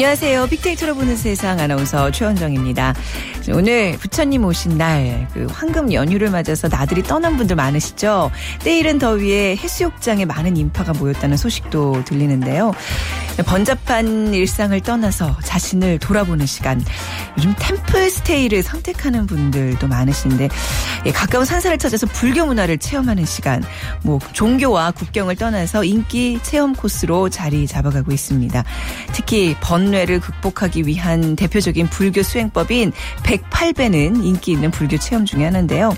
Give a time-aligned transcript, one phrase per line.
[0.00, 0.46] 안녕하세요.
[0.46, 2.94] 빅데이터로 보는 세상 아나운서 최원정입니다.
[3.52, 8.30] 오늘 부처님 오신 날, 그 황금 연휴를 맞아서 나들이 떠난 분들 많으시죠?
[8.60, 12.72] 때이른 더위에 해수욕장에 많은 인파가 모였다는 소식도 들리는데요.
[13.42, 16.82] 번잡한 일상을 떠나서 자신을 돌아보는 시간.
[17.36, 20.48] 요즘 템플 스테이를 선택하는 분들도 많으신데,
[21.06, 23.62] 예, 가까운 산사를 찾아서 불교 문화를 체험하는 시간.
[24.02, 28.64] 뭐, 종교와 국경을 떠나서 인기 체험 코스로 자리 잡아가고 있습니다.
[29.12, 35.96] 특히 번뇌를 극복하기 위한 대표적인 불교 수행법인 108배는 인기 있는 불교 체험 중에 하나인데요.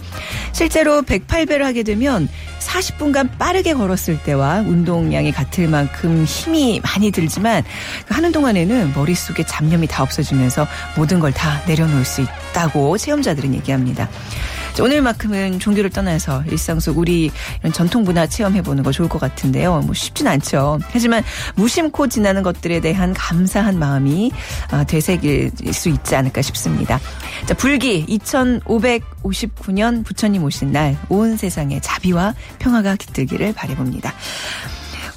[0.52, 2.28] 실제로 108배를 하게 되면
[2.66, 7.62] 40분간 빠르게 걸었을 때와 운동량이 같을 만큼 힘이 많이 들지만
[8.08, 14.06] 하는 동안에는 머릿속에 잡념이 다 없어지면서 모든 걸 다 내려놓을 수 있다고 체험자들은 얘기합니다.
[14.80, 17.30] 오늘만큼은 종교를 떠나서 일상 속 우리
[17.72, 19.80] 전통 문화 체험해보는 거 좋을 것 같은데요.
[19.80, 20.78] 뭐 쉽진 않죠.
[20.90, 21.22] 하지만
[21.56, 24.32] 무심코 지나는 것들에 대한 감사한 마음이
[24.70, 27.00] 아, 되새길 수 있지 않을까 싶습니다.
[27.46, 34.12] 자, 불기 2559년 부처님 오신 날 온 세상에 자비와 평화가 깃들기를 바래봅니다.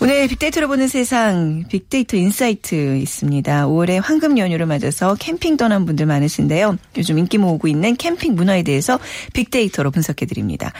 [0.01, 3.65] 오늘 빅데이터로 보는 세상 빅데이터 insight 있습니다.
[3.65, 6.77] 5월에 황금 연휴를 맞아서 캠핑 떠난 분들 많으신데요.
[6.97, 8.99] 요즘 인기 모으고 있는 캠핑 문화에 대해서
[9.33, 10.73] 빅데이터로 분석해 드립니다.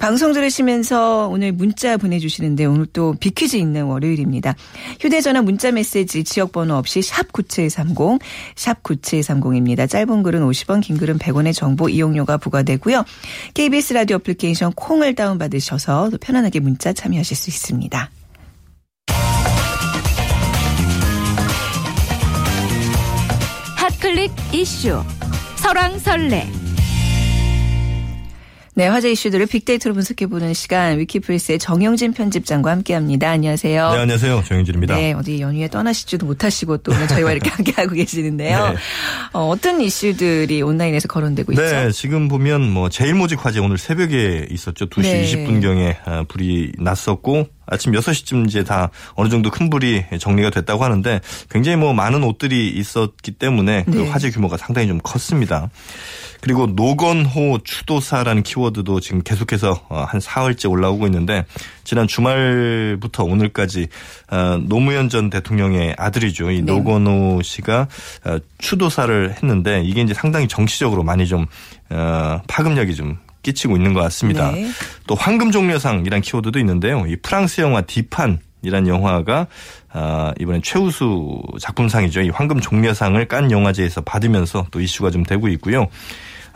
[0.00, 4.54] 방송 들으시면서 오늘 문자 보내주시는데 오늘 또 빅퀴즈 있는 월요일입니다.
[5.00, 8.20] 휴대전화 문자 메시지 지역번호 없이 샵 9730,
[8.54, 9.90] 샵 9730입니다.
[9.90, 13.04] 짧은 글은 50원, 긴 글은 100원의 정보 이용료가 부과되고요.
[13.52, 18.10] KBS 라디오 애플리케이션 콩을 다운받으셔서 편안하게 문자 참여하실 수 있습니다.
[24.04, 25.02] 클릭 이슈
[25.56, 26.46] 설왕설래
[28.74, 33.30] 네, 화제 이슈들을 빅데이터로 분석해보는 시간 위키플스의 정영진 편집장과 함께합니다.
[33.30, 33.92] 안녕하세요.
[33.92, 34.42] 네, 안녕하세요.
[34.44, 34.96] 정영진입니다.
[34.96, 38.70] 네, 어디 연휴에 떠나시지도 못하시고 또 오늘 저희와 이렇게 함께하고 계시는데요.
[38.70, 38.76] 네.
[39.32, 41.62] 어, 떤 이슈들이 온라인에서 거론되고 있죠?
[41.62, 44.86] 네, 지금 보면 뭐 제일모직 화재 오늘 새벽에 있었죠.
[44.86, 45.24] 2시 네.
[45.24, 51.20] 20분경에 아, 불이 났었고 아침 6시쯤 이제 다 어느 정도 큰 불이 정리가 됐다고 하는데
[51.50, 54.08] 굉장히 뭐 많은 옷들이 있었기 때문에 그 네.
[54.08, 55.70] 화재 규모가 상당히 좀 컸습니다.
[56.44, 61.46] 그리고 노건호 추도사라는 키워드도 지금 계속해서 어, 한 사흘째 올라오고 있는데
[61.84, 63.88] 지난 주말부터 오늘까지
[64.30, 66.50] 어, 노무현 전 대통령의 아들이죠.
[66.50, 66.70] 이 네.
[66.70, 67.88] 노건호 씨가
[68.26, 71.46] 어, 추도사를 했는데 이게 이제 상당히 정치적으로 많이 좀
[71.88, 74.50] 파급력이 좀 끼치고 있는 것 같습니다.
[74.50, 74.68] 네.
[75.06, 77.06] 또 황금 종려상이란 키워드도 있는데요.
[77.06, 79.46] 이 프랑스 영화 디판 이란 영화가
[79.92, 82.22] 아, 이번엔 최우수 작품상이죠.
[82.22, 85.86] 이 황금 종려상을 깐 영화제에서 받으면서 또 이슈가 좀 되고 있고요.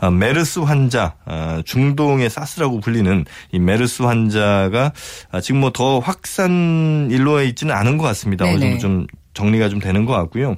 [0.01, 4.91] 아, 메르스 환자 아, 중동의 사스라고 불리는 이 메르스 환자가
[5.31, 8.45] 아, 지금 뭐 더 확산 일로에 있지는 않은 것 같습니다.
[8.45, 8.55] 네네.
[8.55, 10.55] 어느 정도 좀 정리가 좀 되는 것 같고요.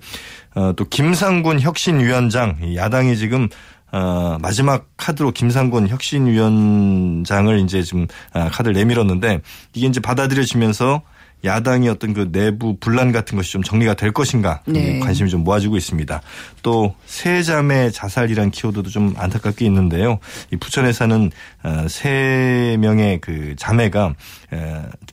[0.56, 3.48] 어, 또 김상군 혁신위원장 야당이 지금
[3.92, 9.42] 어, 마지막 카드로 김상곤 혁신위원장을 이제 지금 카드를 내밀었는데
[9.74, 11.02] 이게 이제 받아들여지면서
[11.44, 15.00] 야당이 어떤 그 내부 분란 같은 것이 좀 정리가 될 것인가 네.
[15.00, 16.22] 관심이 좀 모아지고 있습니다.
[16.62, 20.20] 또 세자매 자살이란 키워드도 좀 안타깝게 있는데요.
[20.54, 21.32] 이 부천에 사는
[21.64, 24.14] 어, 세 명의 그 자매가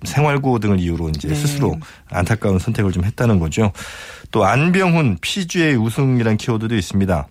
[0.03, 1.35] 생활고 등을 이유로 이제 네.
[1.35, 1.79] 스스로
[2.11, 3.73] 안타까운 선택을 좀 했다는 거죠.
[4.31, 7.27] 또 안병훈 피주의 우승이란 키워드도 있습니다.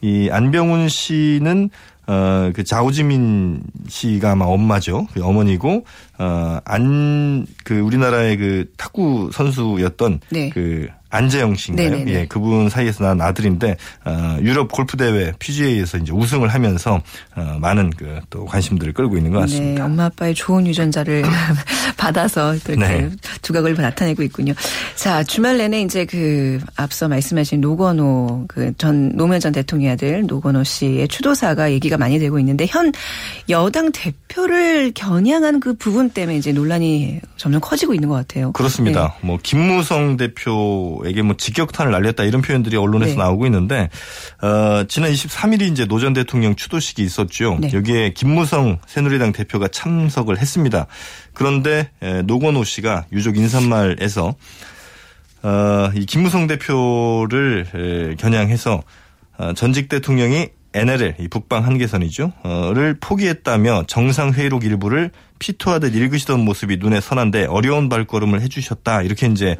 [0.00, 1.70] 이 안병훈 씨는
[2.08, 5.08] 어, 그 자오지민 씨가 아마 엄마죠.
[5.12, 5.84] 그 어머니고,
[6.18, 10.50] 어, 안, 그 우리나라의 그 탁구 선수였던 네.
[10.50, 11.90] 그 안재영 씨인가요?
[11.90, 12.12] 네네네.
[12.12, 17.00] 예, 그분 사이에서 난 아들인데 어, 유럽 골프 대회 PGA에서 이제 우승을 하면서
[17.36, 19.74] 어, 많은 그 또 관심들을 끌고 있는 것 같습니다.
[19.74, 21.22] 네, 엄마 아빠의 좋은 유전자를
[21.96, 23.10] 받아서 또 이렇게 네.
[23.42, 24.52] 두각을 나타내고 있군요.
[24.94, 30.64] 자, 주말 내내 이제 그 앞서 말씀하신 노건호 그 전 노무현 전 대통령의 아들 노건호
[30.64, 32.92] 씨의 추도사가 얘기가 많이 되고 있는데 현
[33.48, 38.52] 여당 대표를 겨냥한 그 부분 때문에 이제 논란이 점점 커지고 있는 것 같아요.
[38.52, 39.14] 그렇습니다.
[39.20, 39.26] 네.
[39.26, 43.18] 뭐 김무성 대표 에게 뭐 직격탄을 날렸다 이런 표현들이 언론에서 네.
[43.18, 43.88] 나오고 있는데
[44.42, 47.58] 어, 지난 23일이 이제 노 전 대통령 추도식이 있었죠.
[47.60, 47.70] 네.
[47.72, 50.86] 여기에 김무성 새누리당 대표가 참석을 했습니다.
[51.32, 51.90] 그런데
[52.24, 54.34] 노건호 씨가 유족 인사말에서
[55.42, 58.82] 어, 이 김무성 대표를 겨냥해서
[59.38, 62.32] 어, 전직 대통령이 NLL, 이 북방 한계선이죠.
[62.42, 69.02] 어,를 포기했다며 정상회의록 일부를 피토하듯 읽으시던 모습이 눈에 선한데 어려운 발걸음을 해주셨다.
[69.02, 69.56] 이렇게 이제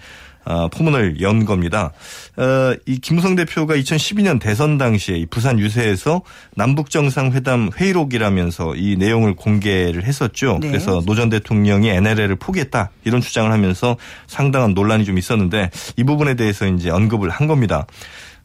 [0.46, 1.92] 어, 포문을 연 겁니다.
[2.36, 6.22] 어, 이 김무성 대표가 2012년 대선 당시에 이 부산 유세에서
[6.54, 10.58] 남북 정상회담 회의록이라면서 이 내용을 공개를 했었죠.
[10.62, 10.68] 네.
[10.68, 13.96] 그래서 노 전 대통령이 NLL을 포기했다 이런 주장을 하면서
[14.26, 17.86] 상당한 논란이 좀 있었는데 이 부분에 대해서 이제 언급을 한 겁니다.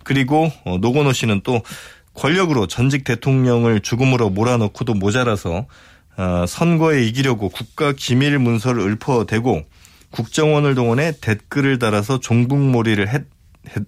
[0.04, 1.62] 그리고 어, 노건호 씨는 또
[2.14, 5.66] 권력으로 전직 대통령을 죽음으로 몰아넣고도 모자라서
[6.18, 9.64] 어, 선거에 이기려고 국가 기밀 문서를 읊어대고
[10.12, 13.24] 국정원을 동원해 댓글을 달아서 종북몰이를 해,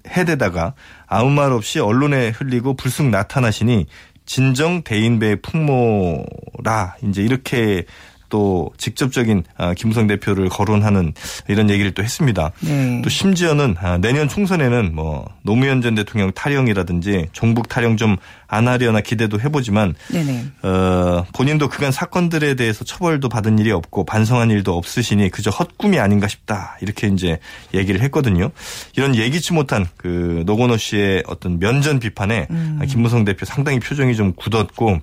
[0.07, 0.73] 해대다가
[1.07, 3.87] 아무 말 없이 언론에 흘리고 불쑥 나타나시니
[4.25, 6.95] 진정 대인배의 풍모라.
[7.03, 7.85] 이제 이렇게
[8.33, 11.13] 또 직접적인 아, 김무성 대표를 거론하는
[11.47, 12.51] 이런 얘기를 또 했습니다.
[12.62, 13.00] 네.
[13.03, 18.18] 또 심지어는 아, 내년 총선에는 뭐 노무현 전 대통령 탈영이라든지 종북 탈영 좀
[18.53, 20.45] 안 하려나 기대도 해보지만 네네.
[20.62, 26.27] 어, 본인도 그간 사건들에 대해서 처벌도 받은 일이 없고 반성한 일도 없으시니 그저 헛꿈이 아닌가
[26.27, 27.39] 싶다 이렇게 이제
[27.74, 28.51] 얘기를 했거든요.
[28.95, 32.80] 이런 예기치 못한 그 노건호 씨의 어떤 면전 비판에 음.
[32.88, 35.00] 김무성 대표 상당히 표정이 좀 굳었고 어,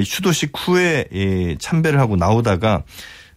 [0.00, 2.84] 이 추도식 후에 이 참배를 하고 나오다가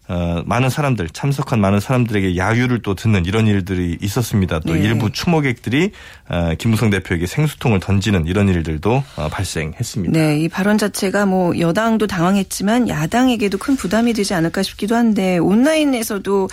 [0.06, 4.60] 어, 많은 사람들 참석한 많은 사람들에게 야유를 또 듣는 이런 일들이 있었습니다.
[4.60, 4.80] 또 네.
[4.80, 5.92] 일부 추모객들이
[6.28, 10.18] 어, 김무성 대표에게 생수통을 던지는 이런 일들도 어, 발생했습니다.
[10.18, 16.48] 네, 이 발언 자체가 뭐 여당도 당황했지만 야당에게도 큰 부담이 되지 않을까 싶기도 한데 온라인에서도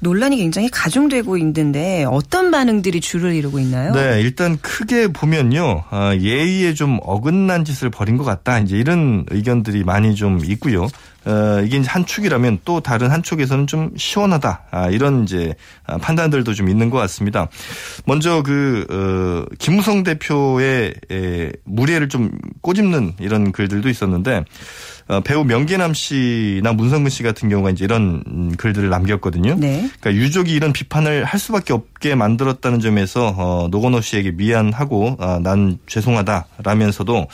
[0.00, 3.92] 논란이 굉장히 가중되고 있는데 어떤 반응들이 주를 이루고 있나요?
[3.92, 8.58] 네, 일단 크게 보면요, 아, 예의에 좀 어긋난 짓을 벌인 것 같다.
[8.58, 10.88] 이제 이런 의견들이 많이 좀 있고요.
[11.26, 14.62] 어, 이게 이제 한 축이라면 또 다른 한 축에서는 좀 시원하다.
[14.70, 15.54] 아, 이런 이제
[15.86, 17.48] 아, 판단들도 좀 있는 것 같습니다.
[18.04, 22.30] 먼저 그, 어, 김무성 대표의 에, 무례를 좀
[22.62, 24.44] 꼬집는 이런 글들도 있었는데, 어,
[25.24, 29.54] 배우 명계남 씨나 문성근 씨 같은 경우가 이제 이런 음, 글들을 남겼거든요.
[29.54, 29.88] 네.
[30.00, 35.78] 그러니까 유족이 이런 비판을 할 수밖에 없게 만들었다는 점에서 어, 노건호 씨에게 미안하고 아, 난
[35.86, 37.26] 죄송하다라면서도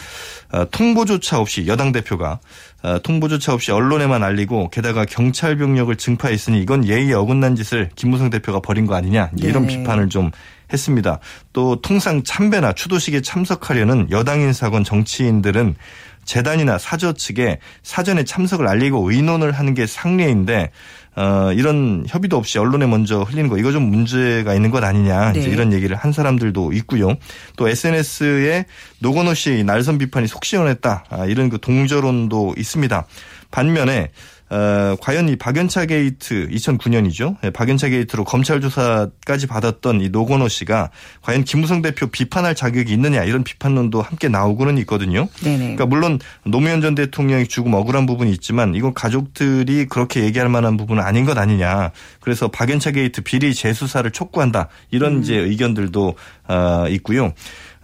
[0.53, 2.41] 어, 통보조차 없이 여당 대표가
[2.83, 8.61] 어, 통보조차 없이 언론에만 알리고 게다가 경찰 병력을 증파했으니 이건 예의에 어긋난 짓을 김무성 대표가
[8.61, 9.79] 벌인 거 아니냐 이런 네.
[9.79, 10.31] 비판을 좀
[10.73, 11.21] 했습니다.
[11.53, 15.75] 또 통상 참배나 추도식에 참석하려는 여당 인사건 정치인들은
[16.25, 20.71] 재단이나 사저 측에 사전에 참석을 알리고 의논을 하는 게 상례인데
[21.15, 25.41] 어, 이런 협의도 없이 언론에 먼저 흘리는 거 이거 좀 문제가 있는 것 아니냐 이제
[25.41, 25.53] 네.
[25.53, 27.17] 이런 얘기를 한 사람들도 있고요.
[27.57, 28.65] 또 SNS에
[29.01, 33.07] 노건호 씨의 날선 비판이 속 시원했다 아, 이런 그 동조론도 있습니다.
[33.51, 34.11] 반면에
[34.53, 37.37] 어, 과연 이 박연차 게이트 2009년이죠.
[37.43, 40.91] 예, 박연차 게이트로 검찰 조사까지 받았던 이 노건호 씨가
[41.23, 45.27] 과연 김무성 대표 비판할 자격이 있느냐 이런 비판론도 함께 나오고는 있거든요.
[45.43, 45.59] 네네.
[45.59, 51.03] 그러니까 물론 노무현 전 대통령이 조금 억울한 부분이 있지만 이건 가족들이 그렇게 얘기할 만한 부분은
[51.03, 51.91] 아닌 것 아니냐.
[52.21, 54.69] 그래서 박연차 게이트 비리 재수사를 촉구한다.
[54.91, 55.23] 이런 음.
[55.23, 56.15] 이제 의견들도
[56.49, 57.33] 어, 있고요.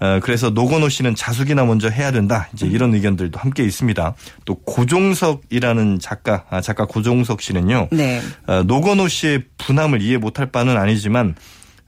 [0.00, 2.48] 어, 그래서 노건호 씨는 자숙이나 먼저 해야 된다.
[2.54, 4.14] 이제 이런 의견들도 함께 있습니다.
[4.44, 7.88] 또 고종석이라는 작가, 아, 작가 고종석 씨는요.
[7.90, 8.20] 네.
[8.46, 11.34] 어, 노건호 씨의 분함을 이해 못할 바는 아니지만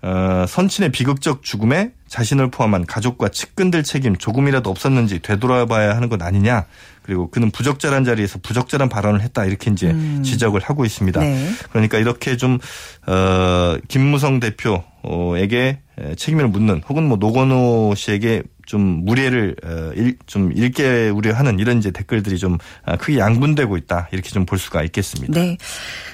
[0.03, 6.65] 어, 선친의 비극적 죽음에 자신을 포함한 가족과 측근들 책임 조금이라도 없었는지 되돌아봐야 하는 것 아니냐.
[7.03, 11.21] 그리고 그는 부적절한 자리에서 부적절한 발언을 했다 이렇게 이제 지적을 하고 있습니다.
[11.21, 11.25] 음.
[11.25, 11.51] 네.
[11.71, 12.59] 그러니까 이렇게 좀
[13.07, 15.81] 어, 김무성 대표에게
[16.17, 21.91] 책임을 묻는 혹은 뭐 노건호 씨에게 좀 무례를 어, 일, 좀 읽게 우려하는 이런 이제
[21.91, 25.33] 댓글들이 좀 아, 크게 양분되고 있다 이렇게 좀 볼 수가 있겠습니다.
[25.39, 25.57] 네.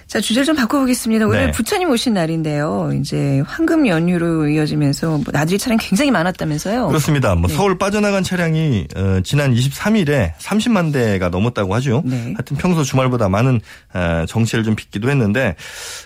[0.06, 1.26] 자, 주제를 좀 바꿔보겠습니다.
[1.26, 1.50] 오늘 네.
[1.52, 2.92] 부처님 오신 날인데요.
[3.00, 6.88] 이제 황금 연휴로 이어지면서 뭐 나들이 차량 굉장히 많았다면서요.
[6.88, 7.34] 그렇습니다.
[7.34, 7.56] 뭐 네.
[7.56, 12.02] 서울 빠져나간 차량이 어, 지난 23일에 30만 대가 넘었다고 하죠.
[12.04, 12.34] 네.
[12.36, 13.60] 하여튼 평소 주말보다 많은
[13.94, 15.56] 어, 정체를 좀 빚기도 했는데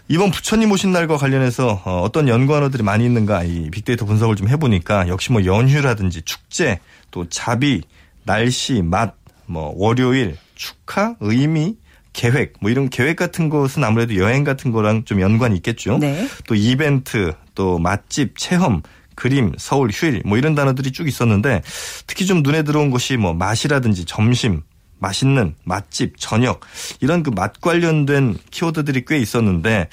[0.08, 5.08] 이번 부처님 오신 날과 관련해서 어, 어떤 연관어들이 많이 있는가 이 빅데이터 분석을 좀 해보니까
[5.08, 6.80] 역시 뭐 연휴라든지 축제
[7.10, 7.82] 또 자비
[8.24, 9.20] 날씨 맛
[9.50, 11.76] 뭐 월요일 축하 의미
[12.12, 15.98] 계획 뭐 이런 계획 같은 것은 아무래도 여행 같은 거랑 좀 연관이 있겠죠.
[15.98, 16.28] 네.
[16.46, 18.82] 또 이벤트, 또 맛집, 체험,
[19.16, 21.62] 그림, 서울 휴일 뭐 이런 단어들이 쭉 있었는데
[22.06, 24.62] 특히 좀 눈에 들어온 것이 뭐 맛이라든지 점심,
[25.00, 26.60] 맛있는 맛집, 저녁
[27.00, 29.88] 이런 그 맛 관련된 키워드들이 꽤 있었는데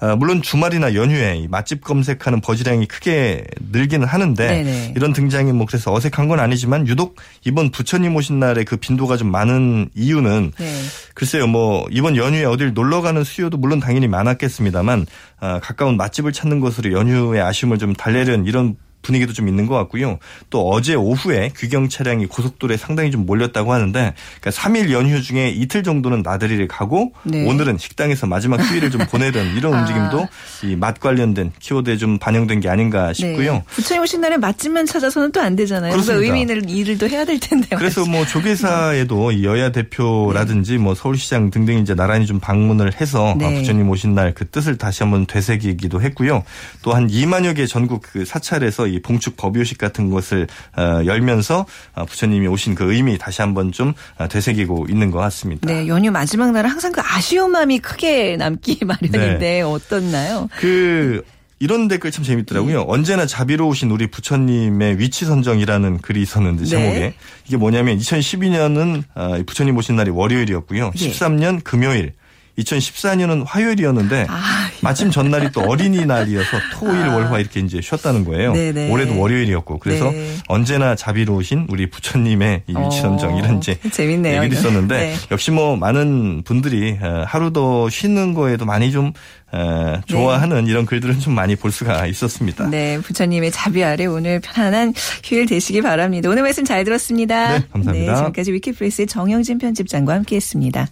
[0.00, 4.94] 아, 물론 주말이나 연휴에 이 맛집 검색하는 버즈량이 크게 늘기는 하는데 네네.
[4.96, 9.30] 이런 등장이 뭐 그래서 어색한 건 아니지만 유독 이번 부처님 오신 날에 그 빈도가 좀
[9.30, 10.82] 많은 이유는 네.
[11.14, 15.06] 글쎄요, 뭐 이번 연휴에 어딜 놀러 가는 수요도 물론 당연히 많았겠습니다만
[15.40, 18.76] 아, 가까운 맛집을 찾는 것으로 연휴의 아쉬움을 좀 달래려는 이런
[19.08, 20.18] 분위기도 좀 있는 것 같고요.
[20.50, 25.82] 또 어제 오후에 귀경 차량이 고속도로에 상당히 좀 몰렸다고 하는데 그러니까 3일 연휴 중에 이틀
[25.82, 27.46] 정도는 나들이를 가고 네.
[27.48, 29.80] 오늘은 식당에서 마지막 휴일을 좀 보내던 이런 아.
[29.80, 30.28] 움직임도
[30.64, 33.54] 이 맛 관련된 키워드에 좀 반영된 게 아닌가 싶고요.
[33.54, 33.64] 네.
[33.70, 35.92] 부처님 오신 날에 맛집만 찾아서는 또 안 되잖아요.
[35.92, 37.74] 그래서 의미 있는 일을 또 해야 될 텐데.
[37.76, 40.78] 그래서 뭐 조계사에도 여야 대표라든지 네.
[40.78, 43.54] 뭐 서울시장 등등 이제 나란히 좀 방문을 해서 네.
[43.54, 46.42] 부처님 오신 날 그 뜻을 다시 한번 되새기기도 했고요.
[46.82, 52.04] 또 한 2만여 개 전국 그 사찰에서 이 봉축 법요식 같은 것을 어, 열면서 어,
[52.04, 55.66] 부처님이 오신 그 의미 다시 한번 좀 어, 되새기고 있는 것 같습니다.
[55.66, 59.62] 네, 연휴 마지막 날은 항상 그 아쉬운 마음이 크게 남기 마련인데 네.
[59.62, 60.48] 어떻나요?
[60.58, 61.22] 그
[61.60, 62.78] 이런 댓글 참 재밌더라고요.
[62.78, 62.84] 네.
[62.86, 66.68] 언제나 자비로우신 우리 부처님의 위치 선정이라는 글이 있었는데 네.
[66.68, 67.14] 제목에 네.
[67.46, 70.92] 이게 뭐냐면 2012년은 아, 부처님 오신 날이 월요일이었고요.
[70.94, 71.10] 네.
[71.10, 72.12] 13년 금요일,
[72.58, 77.16] 2014년은 화요일이었는데 아, 마침 전날이 또 어린이날이어서 토일 아.
[77.16, 78.52] 월화 이렇게 이제 쉬었다는 거예요.
[78.52, 78.90] 네네.
[78.90, 80.34] 올해도 월요일이었고 그래서 네.
[80.48, 84.42] 언제나 자비로우신 우리 부처님의 이 위치 선정 어, 이런 이제 재밌네요.
[84.42, 85.14] 얘기도 있었는데 네.
[85.30, 89.12] 역시 뭐 많은 분들이 어, 하루 더 쉬는 거에도 많이 좀
[89.50, 90.70] 어, 좋아하는 네.
[90.70, 92.68] 이런 글들은 좀 많이 볼 수가 있었습니다.
[92.68, 94.92] 네, 부처님의 자비 아래 오늘 편안한
[95.24, 96.28] 휴일 되시기 바랍니다.
[96.28, 97.58] 오늘 말씀 잘 들었습니다.
[97.58, 98.12] 네, 감사합니다.
[98.12, 100.88] 네, 지금까지 위키프레스의 정영진 편집장과 함께했습니다.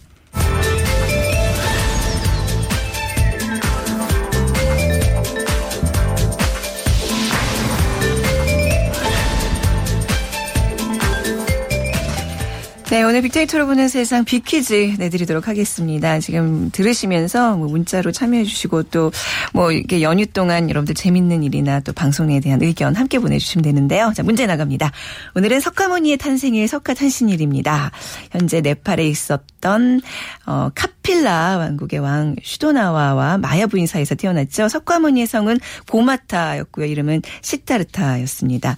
[12.89, 16.21] 네, 오늘 빅데이터로 보는 세상 빅퀴즈 내드리도록 하겠습니다.
[16.21, 19.11] 지금 들으시면서 뭐 문자로 참여해 주시고 또
[19.53, 24.13] 뭐 이렇게 연휴 동안 여러분들 재밌는 일이나 또 방송에 대한 의견 함께 보내주시면 되는데요.
[24.15, 24.93] 자, 문제 나갑니다.
[25.35, 27.91] 오늘은 석가모니의 탄생일 석가탄신일입니다.
[28.33, 30.03] 현재 네팔에 있었던
[30.45, 34.69] 어, 카필라 왕국의 왕 슈도나와와 마야 부인 사이에서 태어났죠.
[34.69, 35.59] 석가모니의 성은
[35.91, 36.85] 고마타였고요.
[36.87, 38.77] 이름은 시타르타였습니다.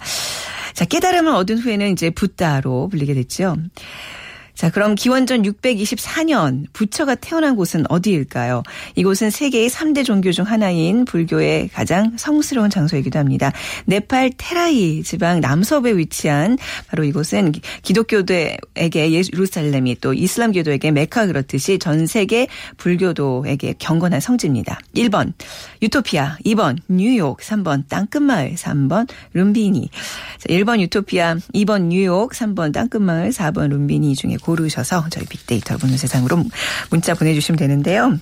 [0.73, 3.57] 자, 깨달음을 얻은 후에는 이제 붓다로 불리게 됐죠.
[4.59, 8.63] 자, 그럼 기원전 624년 부처가 태어난 곳은 어디일까요?
[8.95, 13.53] 이곳은 세계의 3대 종교 중 하나인 불교의 가장 성스러운 장소이기도 합니다.
[13.85, 16.57] 네팔 테라이 지방 남서부에 위치한
[16.89, 24.77] 바로 이곳은 기독교도에게 예루살렘이 또 이슬람교도에게 메카 그렇듯이 전 세계 불교도에게 경건한 성지입니다.
[24.93, 25.31] 1번
[25.81, 29.89] 유토피아, 2번 뉴욕, 3번 땅끝마을, 3번 룸비니.
[30.37, 36.43] 자, 1번 유토피아, 2번 뉴욕, 3번 땅끝마을, 4번 룸비니 중에 고르셔서 저희 빅데이터 보는 세상으로
[36.89, 38.17] 문자 보내주시면 되는데요.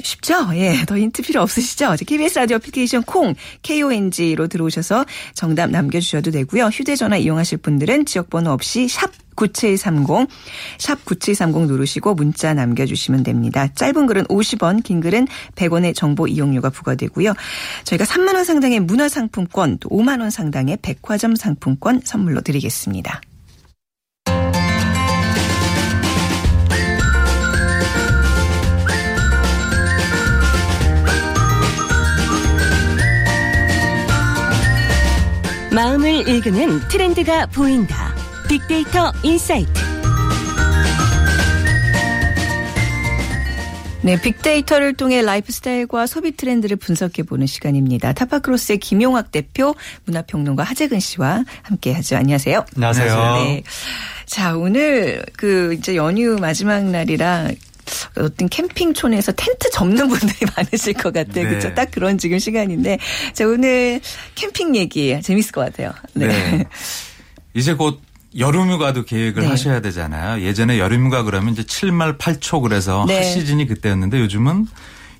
[0.00, 0.50] 쉽죠?
[0.54, 1.96] 예, 더 힌트 필요 없으시죠?
[2.06, 6.66] KBS 라디오 애플리케이션 콩, KONG로 들어오셔서 정답 남겨주셔도 되고요.
[6.66, 10.28] 휴대전화 이용하실 분들은 지역번호 없이 샵 9730,
[10.78, 13.66] 샵 9730 누르시고 문자 남겨주시면 됩니다.
[13.74, 17.34] 짧은 글은 50원, 긴 글은 100원의 정보 이용료가 부과되고요.
[17.82, 23.20] 저희가 3만원 상당의 문화상품권, 또 5만원 상당의 백화점 상품권 선물로 드리겠습니다.
[35.74, 38.14] 마음을 읽는 트렌드가 보인다.
[38.48, 39.70] 빅데이터 insight.
[44.00, 48.14] 네, 빅데이터를 통해 라이프 스타일과 소비 트렌드를 분석해 보는 시간입니다.
[48.14, 49.74] 타파크로스의 김용학 대표,
[50.06, 52.16] 문화평론가 하재근 씨와 함께 하죠.
[52.16, 52.64] 안녕하세요.
[52.74, 53.34] 안녕하세요.
[53.44, 53.62] 네.
[54.24, 57.50] 자, 오늘 그 이제 연휴 마지막 날이라
[58.16, 61.44] 어떤 캠핑촌에서 텐트 접는 분들이 많으실 것 같아요.
[61.44, 61.48] 네.
[61.48, 61.74] 그렇죠?
[61.74, 62.98] 딱 그런 지금 시간인데
[63.32, 64.00] 자 오늘
[64.34, 65.92] 캠핑 얘기 재밌을 것 같아요.
[66.14, 66.26] 네.
[66.26, 66.64] 네.
[67.54, 68.00] 이제 곧
[68.36, 69.48] 여름휴가도 계획을 네.
[69.48, 70.42] 하셔야 되잖아요.
[70.44, 73.22] 예전에 여름휴가 그러면 이제 7말 8초 그래서 네.
[73.22, 74.66] 시즌이 그때였는데 요즘은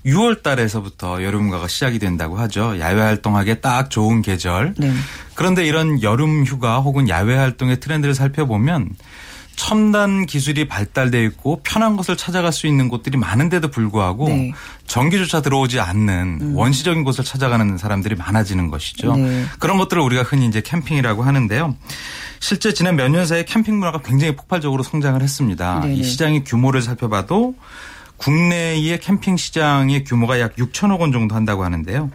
[0.05, 2.79] 6월 달에서부터 여름휴가가 시작이 된다고 하죠.
[2.79, 4.73] 야외 활동하기에 딱 좋은 계절.
[4.77, 4.91] 네.
[5.35, 8.89] 그런데 이런 여름휴가 혹은 야외 활동의 트렌드를 살펴보면
[9.59, 14.53] 첨단 기술이 발달되어 있고 편한 곳을 찾아갈 수 있는 곳들이 많은데도 불구하고 네.
[14.87, 16.55] 전기조차 들어오지 않는 음.
[16.55, 19.17] 원시적인 곳을 찾아가는 사람들이 많아지는 것이죠.
[19.17, 19.43] 네.
[19.59, 21.75] 그런 것들을 우리가 흔히 이제 캠핑이라고 하는데요.
[22.39, 25.81] 실제 지난 몇 년 사이에 캠핑 문화가 굉장히 폭발적으로 성장을 했습니다.
[25.81, 27.53] 네이 시장의 규모를 살펴봐도
[28.15, 32.09] 국내의 캠핑 시장의 규모가 약 6천억 원 정도 한다고 하는데요.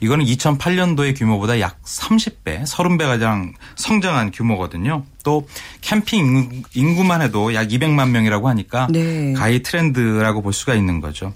[0.00, 5.04] 이거는 2008년도의 규모보다 약 30배, 30배 가량 성장한 규모거든요.
[5.24, 5.48] 또
[5.80, 9.32] 캠핑 인구만 해도 약 200만 명이라고 하니까 네.
[9.32, 11.32] 가히 트렌드라고 볼 수가 있는 거죠.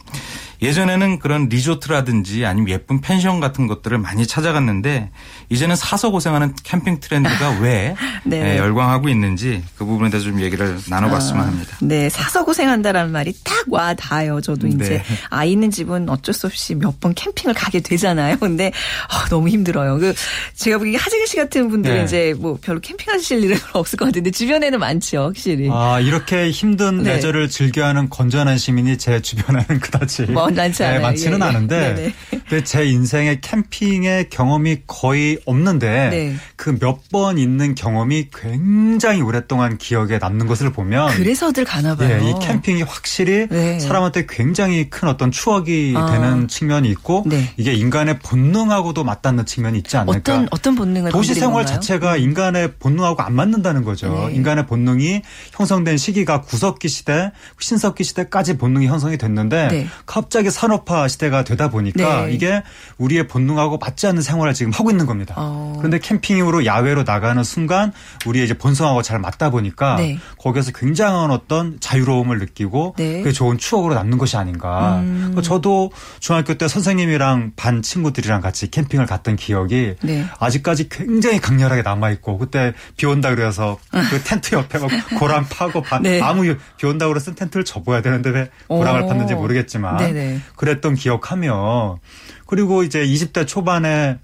[0.63, 5.11] 예전에는 그런 리조트라든지 아니면 예쁜 펜션 같은 것들을 많이 찾아갔는데
[5.49, 8.55] 이제는 사서 고생하는 캠핑 트렌드가 왜 네.
[8.55, 11.77] 예, 열광하고 있는지 그 부분에 대해서 좀 얘기를 나눠봤으면 아, 합니다.
[11.81, 14.41] 네, 사서 고생한다라는 말이 딱 와 닿아요.
[14.41, 14.75] 저도 네.
[14.75, 18.37] 이제 아이 있는 집은 어쩔 수 없이 몇 번 캠핑을 가게 되잖아요.
[18.41, 19.99] 근데 어, 너무 힘들어요.
[19.99, 20.13] 그
[20.55, 22.05] 제가 보기에 하재근 씨 같은 분들은 네.
[22.05, 25.69] 이제 뭐 별로 캠핑하실 일은 없을 것 같은데 주변에는 많죠, 확실히.
[25.71, 27.15] 아 이렇게 힘든 네.
[27.15, 31.49] 레저를 즐겨하는 건전한 시민이 제 주변에는 그다지 뭐, 많지 네, 많지는 예, 예.
[31.49, 32.13] 않은데
[32.51, 36.35] 근데 제 인생에 캠핑의 경험이 거의 없는데 네.
[36.57, 42.11] 그몇 번 있는 경험이 굉장히 오랫동안 기억에 남는 것을 보면 그래서들 가나 봐요.
[42.11, 43.79] 예, 이 캠핑이 확실히 네.
[43.79, 46.11] 사람한테 굉장히 큰 어떤 추억이 아.
[46.11, 47.53] 되는 측면이 있고 네.
[47.57, 50.19] 이게 인간의 본능하고도 맞닿는 측면이 있지 않을까?
[50.19, 54.27] 어떤 어떤 본능을 도시 생활 자체가 인간의 본능하고 안 맞는다는 거죠.
[54.27, 54.35] 네.
[54.35, 57.31] 인간의 본능이 형성된 시기가 구석기 시대,
[57.61, 59.87] 신석기 시대까지 본능이 형성이 됐는데 네.
[60.05, 62.40] 갑자기 산업화 시대가 되다 보니까 네.
[62.41, 62.63] 이게
[62.99, 65.35] 우리의 본능하고 맞지 않는 생활을 지금 하고 있는 겁니다.
[65.39, 65.75] 어.
[65.79, 67.93] 그런데 캠핑으로 야외로 나가는 순간
[68.27, 70.19] 우리의 이제 본성하고 잘 맞다 보니까 네.
[70.39, 73.19] 거기에서 굉장한 어떤 자유로움을 느끼고 네.
[73.19, 75.01] 그게 좋은 추억으로 남는 것이 아닌가.
[75.01, 75.37] 음.
[75.43, 80.27] 저도 중학교 때 선생님이랑 반 친구들이랑 같이 캠핑을 갔던 기억이 네.
[80.39, 83.79] 아직까지 굉장히 강렬하게 남아 있고 그때 비 온다 그래서
[84.11, 86.21] 그 텐트 옆에 막 고랑 파고 네.
[86.21, 86.43] 아무
[86.77, 90.41] 비 온다 그래서 쓴 텐트를 접어야 되는데 왜 고랑을 팠는지 모르겠지만 네네.
[90.57, 91.99] 그랬던 기억하며
[92.47, 94.19] 그리고 이제 20대 초반에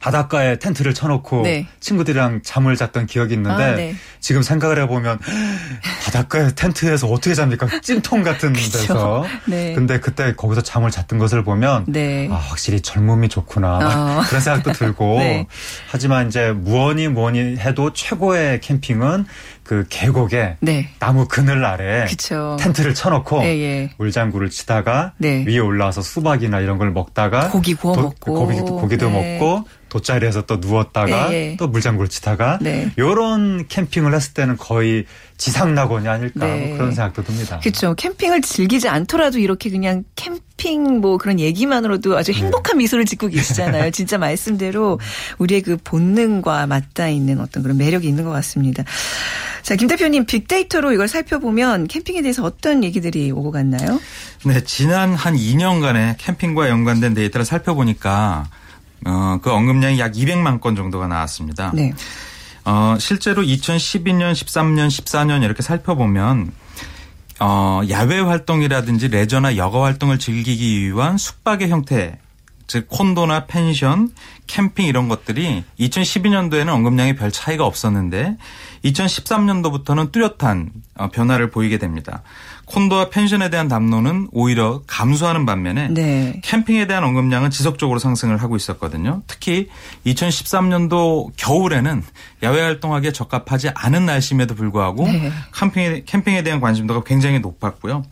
[0.00, 1.66] 바닷가에 텐트를 쳐놓고 네.
[1.78, 3.94] 친구들이랑 잠을 잤던 기억이 있는데 아, 네.
[4.18, 5.18] 지금 생각을 해보면
[6.04, 7.68] 바닷가에 텐트에서 어떻게 잡니까?
[7.82, 9.26] 찜통 같은 데서.
[9.46, 9.74] 네.
[9.74, 12.28] 근데 그때 거기서 잠을 잤던 것을 보면 네.
[12.30, 14.22] 아, 확실히 젊음이 좋구나 어.
[14.28, 15.46] 그런 생각도 들고 네.
[15.90, 19.26] 하지만 이제 무언이 뭐니 해도 최고의 캠핑은
[19.70, 20.88] 그 계곡에 네.
[20.98, 22.56] 나무 그늘 아래 그쵸.
[22.58, 23.90] 텐트를 쳐놓고 예, 예.
[23.98, 25.44] 물장구를 치다가 네.
[25.46, 29.38] 위에 올라와서 수박이나 이런 걸 먹다가 고기 구워 도, 먹고 고기, 고기도 네.
[29.38, 31.56] 먹고 돗자리에서 또 누웠다가 예, 예.
[31.56, 32.90] 또 물장구를 치다가 네.
[32.96, 35.04] 이런 캠핑을 했을 때는 거의
[35.36, 36.66] 지상 낙원이 아닐까 네.
[36.66, 37.60] 뭐 그런 생각도 듭니다.
[37.60, 37.94] 그렇죠.
[37.94, 42.38] 캠핑을 즐기지 않더라도 이렇게 그냥 캠핑 뭐 그런 얘기만으로도 아주 네.
[42.38, 42.84] 행복한 네.
[42.84, 43.90] 미소를 짓고 계시잖아요.
[43.90, 45.00] 진짜 말씀대로
[45.38, 48.84] 우리의 그 본능과 맞닿아 있는 어떤 그런 매력이 있는 것 같습니다.
[49.62, 54.00] 자, 김 대표님 빅데이터로 이걸 살펴보면 캠핑에 대해서 어떤 얘기들이 오고 갔나요?
[54.44, 58.48] 네, 지난 한 2년간의 캠핑과 연관된 데이터를 살펴보니까
[59.06, 61.72] 어, 그 언급량이 약 200만 건 정도가 나왔습니다.
[61.74, 61.92] 네.
[62.64, 66.52] 어, 실제로 2012년, 13년, 14년 이렇게 살펴보면
[67.40, 72.18] 어, 야외 활동이라든지 레저나 여가 활동을 즐기기 위한 숙박의 형태
[72.66, 74.12] 즉 콘도나 펜션,
[74.46, 78.36] 캠핑 이런 것들이 2012년도에는 언급량이 별 차이가 없었는데
[78.84, 82.22] 2013년도부터는 뚜렷한 어, 변화를 보이게 됩니다.
[82.66, 86.40] 콘도와 펜션에 대한 담론은 오히려 감소하는 반면에 네.
[86.44, 89.22] 캠핑에 대한 언급량은 지속적으로 상승을 하고 있었거든요.
[89.26, 89.68] 특히
[90.06, 92.02] 2013년도 겨울에는
[92.42, 95.32] 야외 활동하기에 적합하지 않은 날씨임에도 불구하고 네.
[95.54, 98.04] 캠핑에, 캠핑에 대한 관심도가 굉장히 높았고요.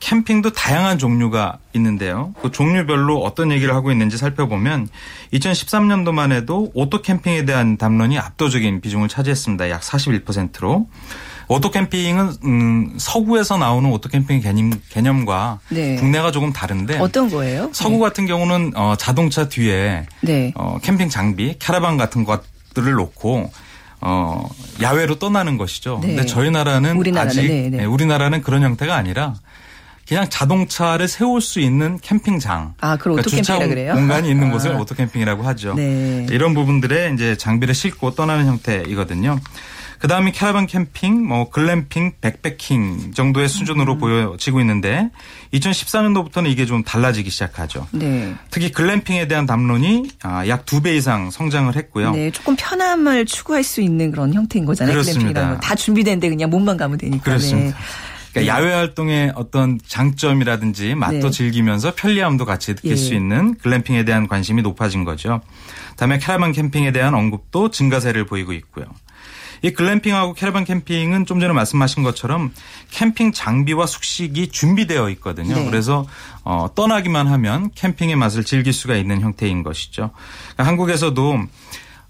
[0.00, 2.34] 캠핑도 다양한 종류가 있는데요.
[2.42, 4.88] 그 종류별로 어떤 얘기를 하고 있는지 살펴보면
[5.34, 9.70] 2013년도만 해도 오토 캠핑에 대한 담론이 압도적인 비중을 차지했습니다.
[9.70, 10.88] 약 41%로.
[11.48, 15.96] 오토 캠핑은 음, 서구에서 나오는 오토 캠핑 개념, 개념과 네.
[15.96, 17.70] 국내가 조금 다른데 어떤 거예요?
[17.72, 18.00] 서구 네.
[18.00, 20.52] 같은 경우는 어, 자동차 뒤에 네.
[20.54, 23.50] 어, 캠핑 장비, 캐러반 같은 것들을 놓고
[24.00, 24.48] 어,
[24.80, 25.98] 야외로 떠나는 것이죠.
[26.00, 26.14] 네.
[26.14, 27.84] 근데 저희 나라는 우리나라는, 아직 네, 네.
[27.84, 29.34] 우리나라는 그런 형태가 아니라
[30.10, 32.74] 그냥 자동차를 세울 수 있는 캠핑장.
[32.80, 33.94] 아, 그럼 그러니까 주차 그래요?
[33.94, 34.50] 공간이 있는 아.
[34.50, 35.74] 곳을 오토 캠핑이라고 하죠.
[35.74, 36.26] 네.
[36.30, 39.38] 이런 부분들에 이제 장비를 싣고 떠나는 형태이거든요.
[40.00, 43.98] 그 다음에 캐러반 캠핑, 뭐 글램핑, 백패킹 정도의 수준으로 음.
[43.98, 45.10] 보여지고 있는데
[45.54, 47.86] 2014년도부터는 이게 좀 달라지기 시작하죠.
[47.92, 48.34] 네.
[48.50, 52.10] 특히 글램핑에 대한 담론이 아, 약 두 배 이상 성장을 했고요.
[52.10, 54.92] 네, 조금 편함을 추구할 수 있는 그런 형태인 거잖아요.
[54.92, 55.60] 그렇습니다.
[55.60, 57.22] 다 준비된데 그냥 몸만 가면 되니까.
[57.22, 57.76] 그렇습니다.
[57.78, 57.84] 네.
[58.32, 58.46] 그러니까 네.
[58.46, 61.30] 야외 활동의 어떤 장점이라든지 맛도 네.
[61.30, 62.96] 즐기면서 편리함도 같이 느낄 예.
[62.96, 65.40] 수 있는 글램핑에 대한 관심이 높아진 거죠.
[65.96, 68.86] 다음에 캐러반 캠핑에 대한 언급도 증가세를 보이고 있고요.
[69.62, 72.52] 이 글램핑하고 캐러반 캠핑은 좀 전에 말씀하신 것처럼
[72.90, 75.54] 캠핑 장비와 숙식이 준비되어 있거든요.
[75.54, 75.66] 네.
[75.66, 76.06] 그래서
[76.44, 80.12] 어, 떠나기만 하면 캠핑의 맛을 즐길 수가 있는 형태인 것이죠.
[80.54, 81.40] 그러니까 한국에서도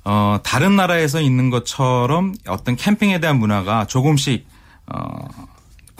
[0.04, 4.46] 어, 다른 나라에서 있는 것처럼 어떤 캠핑에 대한 문화가 조금씩
[4.86, 5.28] 어,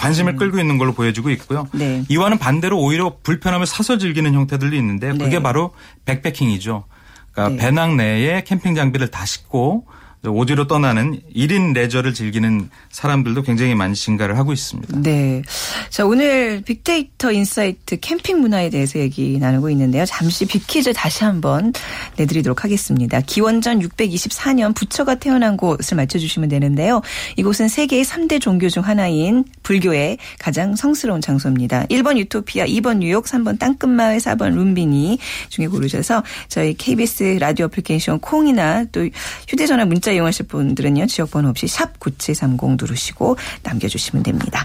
[0.01, 0.37] 관심을 음.
[0.39, 1.69] 끌고 있는 걸로 보여지고 있고요.
[1.73, 2.05] 네.
[2.09, 5.43] 이와는 반대로 오히려 불편함을 사서 즐기는 형태들도 있는데 그게 네.
[5.43, 5.73] 바로
[6.07, 6.85] 백패킹이죠.
[7.33, 7.63] 그러니까 네.
[7.63, 9.87] 배낭 내에 캠핑 장비를 다 싣고
[10.27, 15.01] 오지로 떠나는 1인 레저를 즐기는 사람들도 굉장히 많이 증가를 하고 있습니다.
[15.01, 15.43] 네.
[15.89, 20.05] 자, 오늘 빅데이터 인사이트 캠핑 문화에 대해서 얘기 나누고 있는데요.
[20.05, 21.73] 잠시 빅퀴즈 다시 한번
[22.19, 23.21] 내드리도록 하겠습니다.
[23.23, 27.01] 기원전 624년 부처가 태어난 곳을 맞춰주시면 되는데요.
[27.37, 31.87] 이곳은 세계의 3대 종교 중 하나인 불교의 가장 성스러운 장소입니다.
[31.87, 38.85] 1번 유토피아, 2번 뉴욕, 3번 땅끝마을, 4번 룸비니 중에 고르셔서 저희 KBS 라디오 애플리케이션 콩이나
[38.93, 39.09] 또
[39.49, 41.07] 휴대전화 문자 이용하실 분들은요.
[41.07, 44.65] 지역번호 없이 샵 9730 누르시고 남겨주시면 됩니다.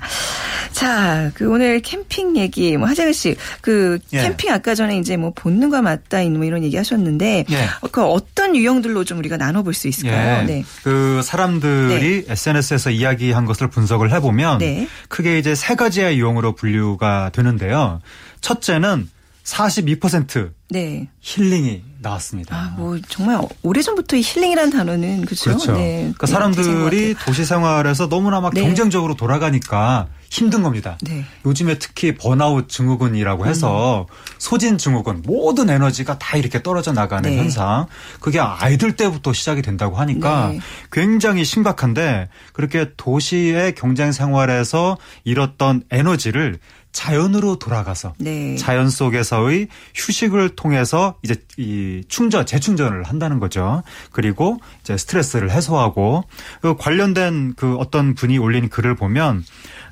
[0.72, 4.22] 자, 그 오늘 캠핑 얘기 뭐 하재근 씨, 그 예.
[4.22, 5.82] 캠핑 아까 전에 이제 뭐 본능과
[6.22, 7.68] 있는 뭐 이런 얘기 하셨는데 예.
[7.92, 10.42] 그 어떤 유형들로 좀 우리가 나눠볼 수 있을까요?
[10.42, 10.46] 예.
[10.46, 10.64] 네.
[10.84, 12.32] 그 사람들이 네.
[12.32, 14.88] SNS에서 이야기한 것을 분석을 해보면 네.
[15.08, 18.02] 크게 이제 세 가지의 유형으로 분류가 되는데요.
[18.42, 19.10] 첫째는
[19.44, 21.08] 42% 네.
[21.22, 22.56] 힐링이 나왔습니다.
[22.56, 25.46] 아, 뭐 정말 오래전부터 힐링이라는 단어는 그렇죠.
[25.46, 25.72] 그렇죠.
[25.74, 25.98] 네.
[26.02, 28.62] 그러니까 사람들이 도시 생활에서 너무나 막 네.
[28.62, 30.98] 경쟁적으로 돌아가니까 힘든 겁니다.
[31.02, 31.26] 네.
[31.46, 34.15] 요즘에 특히 번아웃 증후군이라고 해서 음.
[34.38, 37.38] 소진 증후군 모든 에너지가 다 이렇게 떨어져 나가는 네.
[37.38, 37.86] 현상.
[38.20, 40.60] 그게 아이들 때부터 시작이 된다고 하니까 네.
[40.91, 46.60] 굉장히 심각한데 그렇게 도시의 경쟁 생활에서 잃었던 에너지를
[46.96, 48.56] 자연으로 돌아가서 네.
[48.56, 53.84] 자연 속에서의 휴식을 통해서 이제 이 충전 재충전을 한다는 거죠.
[54.14, 56.24] 그리고 이제 스트레스를 해소하고
[56.62, 59.44] 그 관련된 그 어떤 분이 올린 글을 보면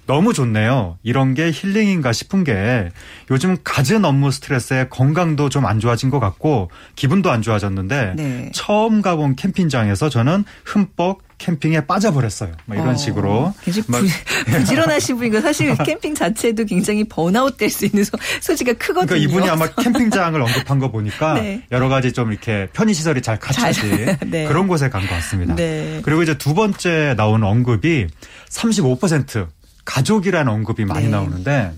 [0.06, 0.98] 너무 좋네요.
[1.04, 2.90] 이런 게 힐링인가 싶은 게
[3.30, 8.52] 요즘 갖은 업무 스트레스에 건강도 좀 안 좋아진 것 같고 기분도 안 좋아졌는데 네.
[8.54, 12.52] 처음 가본 캠핑장에서 저는 흠뻑 캠핑에 빠져버렸어요.
[12.66, 13.54] 뭐 이런 어, 식으로.
[13.64, 19.08] 굉장히 부, 지런하신 분이고 사실 캠핑 자체도 굉장히 번아웃 될 수 있는 소, 지가 크거든요.
[19.08, 21.64] 그러니까 이분이 아마 캠핑장을 언급한 거 보니까 네.
[21.72, 24.46] 여러 가지 좀 이렇게 편의시설이 잘 갖춰진 네.
[24.48, 25.56] 그런 곳에 간 것 같습니다.
[25.56, 26.00] 네.
[26.04, 28.08] 그리고 이제 두 번째 나온 언급이
[28.50, 29.48] 35%
[29.86, 31.12] 가족이라는 언급이 많이 네.
[31.12, 31.72] 나오는데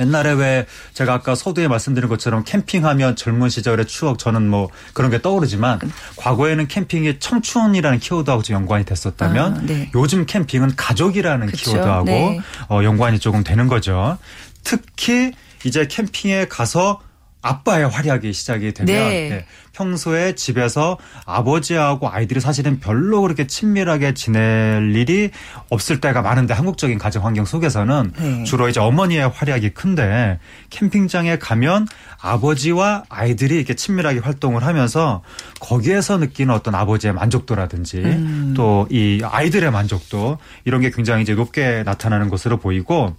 [0.00, 5.20] 옛날에 왜 제가 아까 서두에 말씀드린 것처럼 캠핑하면 젊은 시절의 추억 저는 뭐 그런 게
[5.20, 5.80] 떠오르지만
[6.16, 9.90] 과거에는 캠핑이 청춘이라는 키워드하고 좀 연관이 됐었다면 아, 네.
[9.94, 11.70] 요즘 캠핑은 가족이라는 그쵸?
[11.70, 12.40] 키워드하고 네.
[12.68, 14.18] 어, 연관이 조금 되는 거죠.
[14.62, 15.32] 특히
[15.64, 17.00] 이제 캠핑에 가서
[17.44, 19.28] 아빠의 활약이 시작이 되면 네.
[19.28, 19.46] 네.
[19.72, 25.30] 평소에 집에서 아버지하고 아이들이 사실은 별로 그렇게 친밀하게 지낼 일이
[25.68, 28.44] 없을 때가 많은데 한국적인 가정 환경 속에서는 네.
[28.44, 30.38] 주로 이제 어머니의 활약이 큰데
[30.70, 31.86] 캠핑장에 가면
[32.18, 35.22] 아버지와 아이들이 이렇게 친밀하게 활동을 하면서
[35.60, 38.54] 거기에서 느끼는 어떤 아버지의 만족도라든지 음.
[38.56, 43.14] 또이 아이들의 만족도 이런 게 굉장히 이제 높게 나타나는 것으로 보이고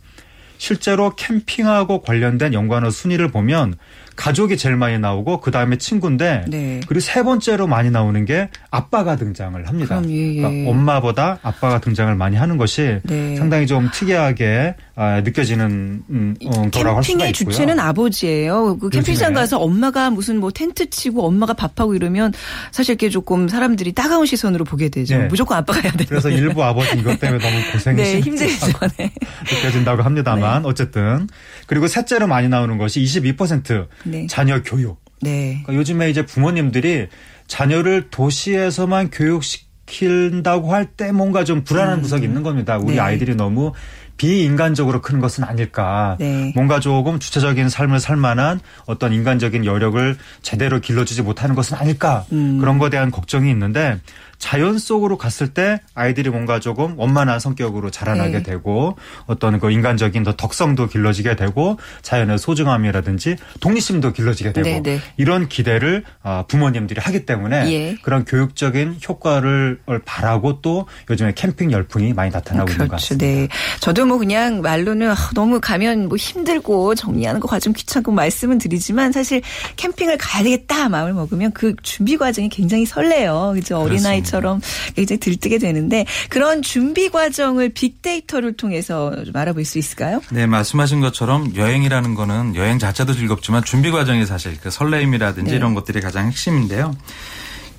[0.57, 3.75] 실제로 캠핑하고 관련된 연관어 순위를 보면
[4.15, 6.79] 가족이 제일 많이 나오고 그 다음에 친구인데 네.
[6.87, 9.95] 그리고 세 번째로 많이 나오는 게 아빠가 등장을 합니다.
[9.99, 10.41] 그럼, 예, 예.
[10.41, 13.35] 그러니까 엄마보다 아빠가 등장을 많이 하는 것이 네.
[13.35, 17.03] 상당히 좀 특이하게 아, 느껴지는 음, 어, 거라고 할 수가 있고요.
[17.03, 18.77] 캠핑의 주체는 아버지예요.
[18.77, 22.31] 그 캠핑장 가서 엄마가 무슨 뭐 텐트 치고 엄마가 밥하고 이러면
[22.71, 25.17] 사실 이게 조금 사람들이 따가운 시선으로 보게 되죠.
[25.17, 25.27] 네.
[25.27, 26.05] 무조건 아빠가 해야 돼요.
[26.07, 28.67] 그래서 일부 아버지 이것 때문에 너무 고생이 네, 힘들죠.
[28.97, 29.11] 네.
[29.51, 30.69] 느껴진다고 합니다만 네.
[30.69, 31.27] 어쨌든
[31.65, 34.27] 그리고 셋째로 많이 나오는 것이 22% 네.
[34.27, 34.99] 자녀 교육.
[35.21, 35.61] 네.
[35.63, 37.07] 그러니까 요즘에 이제 부모님들이
[37.47, 42.01] 자녀를 도시에서만 교육시킨다고 할 때 뭔가 좀 불안한 음.
[42.01, 42.77] 구석이 있는 겁니다.
[42.77, 42.99] 우리 네.
[42.99, 43.73] 아이들이 너무
[44.17, 46.15] 비인간적으로 크는 것은 아닐까.
[46.19, 46.51] 네.
[46.55, 52.25] 뭔가 조금 주체적인 삶을 살 만한 어떤 인간적인 여력을 제대로 길러주지 못하는 것은 아닐까.
[52.31, 52.59] 음.
[52.59, 53.99] 그런 것에 대한 걱정이 있는데
[54.37, 58.43] 자연 속으로 갔을 때 아이들이 뭔가 조금 원만한 성격으로 자라나게 네.
[58.43, 64.99] 되고 어떤 그 인간적인 더 덕성도 길러지게 되고 자연의 소중함이라든지 독립심도 길러지게 되고 네, 네.
[65.17, 67.95] 이런 기대를 아, 부모님들이 하기 때문에 예.
[68.01, 72.73] 그런 교육적인 효과를 바라고 또 요즘에 캠핑 열풍이 많이 나타나고 그렇죠.
[72.73, 73.15] 있는 것 그렇죠.
[73.15, 73.25] 같습니다.
[73.25, 73.47] 네.
[73.79, 79.11] 저도 뭐 그냥 말로는 아, 너무 가면 뭐 힘들고 정리하는 거 과정 귀찮고 말씀은 드리지만
[79.11, 79.41] 사실
[79.75, 83.53] 캠핑을 가야 되겠다 마음을 먹으면 그 준비 과정이 굉장히 설레요.
[83.55, 84.61] 그죠 어린아이 것처럼
[84.95, 90.21] 굉장히 들뜨게 되는데 그런 준비 과정을 빅데이터를 통해서 좀 알아볼 수 있을까요?
[90.31, 95.57] 네, 말씀하신 것처럼 여행이라는 거는 여행 자체도 즐겁지만 준비 과정이 사실 그 설레임이라든지 네.
[95.57, 96.95] 이런 것들이 가장 핵심인데요.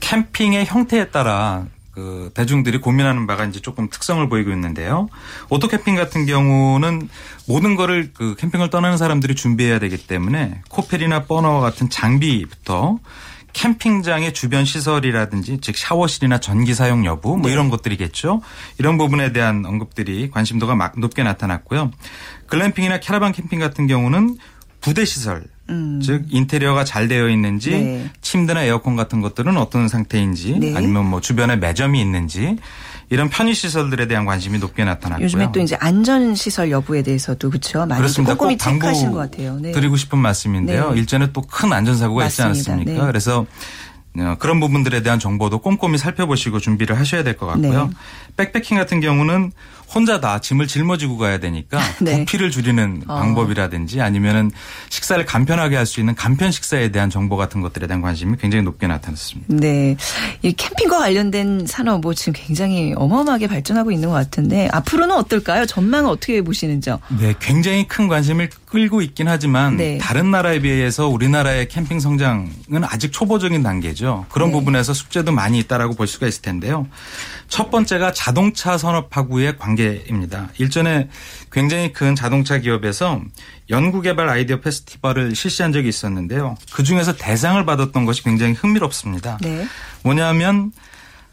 [0.00, 5.08] 캠핑의 형태에 따라 그 대중들이 고민하는 바가 이제 조금 특성을 보이고 있는데요.
[5.48, 7.08] 오토 캠핑 같은 경우는
[7.48, 12.98] 모든 거를 그 캠핑을 떠나는 사람들이 준비해야 되기 때문에 코펠이나 버너와 같은 장비부터
[13.56, 17.52] 캠핑장의 주변 시설이라든지 즉 샤워실이나 전기 사용 여부 뭐 네.
[17.52, 18.42] 이런 것들이겠죠.
[18.78, 21.90] 이런 부분에 대한 언급들이 관심도가 막 높게 나타났고요.
[22.48, 24.36] 글램핑이나 캐러반 캠핑 같은 경우는
[24.82, 26.00] 부대 시설 음.
[26.02, 28.10] 즉 인테리어가 잘 되어 있는지 네.
[28.20, 30.74] 침대나 에어컨 같은 것들은 어떤 상태인지 네.
[30.76, 32.58] 아니면 뭐 주변에 매점이 있는지
[33.08, 35.24] 이런 편의 시설들에 대한 관심이 높게 나타났고요.
[35.24, 37.86] 요즘에 또 이제 안전 시설 여부에 대해서도 그렇죠.
[37.86, 38.34] 많이 그렇습니다.
[38.34, 39.58] 꼼꼼히 체크하신 것 같아요.
[39.60, 39.70] 네.
[39.72, 40.90] 드리고 싶은 말씀인데요.
[40.92, 40.98] 네.
[41.00, 42.54] 일전에 또 큰 안전사고가 맞습니다.
[42.56, 43.00] 있지 않았습니까?
[43.02, 43.06] 네.
[43.06, 43.46] 그래서
[44.18, 47.86] 어, 그런 부분들에 대한 정보도 꼼꼼히 살펴보시고 준비를 하셔야 될 것 같고요.
[47.86, 47.90] 네.
[48.38, 49.52] 백패킹 같은 경우는
[49.92, 52.18] 혼자 다 짐을 짊어지고 가야 되니까 네.
[52.18, 53.14] 부피를 줄이는 어.
[53.18, 54.50] 방법이라든지 아니면은
[54.90, 58.88] 식사를 간편하게 할 수 있는 간편 식사에 대한 정보 같은 것들에 대한 관심이 굉장히 높게
[58.88, 59.46] 나타났습니다.
[59.54, 59.96] 네.
[60.42, 65.64] 이 캠핑과 관련된 산업 뭐 지금 굉장히 어마어마하게 발전하고 있는 것 같은데 앞으로는 어떨까요?
[65.66, 66.98] 전망은 어떻게 보시는지요?
[67.20, 67.34] 네.
[67.40, 69.98] 굉장히 큰 관심을 끌고 있긴 하지만 네.
[69.98, 72.50] 다른 나라에 비해서 우리나라의 캠핑 성장은
[72.82, 74.26] 아직 초보적인 단계죠.
[74.28, 74.54] 그런 네.
[74.54, 76.88] 부분에서 숙제도 많이 있다라고 볼 수가 있을 텐데요.
[77.48, 80.48] 첫 번째가 자동차 산업하고의 관계입니다.
[80.58, 81.08] 일전에
[81.50, 83.20] 굉장히 큰 자동차 기업에서
[83.70, 86.56] 연구개발 아이디어 페스티벌을 실시한 적이 있었는데요.
[86.72, 89.38] 그 중에서 대상을 받았던 것이 굉장히 흥미롭습니다.
[89.42, 89.66] 네.
[90.02, 90.72] 뭐냐면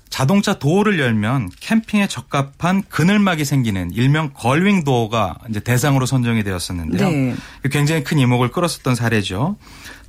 [0.10, 7.10] 자동차 도어를 열면 캠핑에 적합한 그늘막이 생기는 일명 걸윙 도어가 이제 대상으로 선정이 되었었는데요.
[7.10, 7.36] 네.
[7.72, 9.58] 굉장히 큰 이목을 끌었었던 사례죠.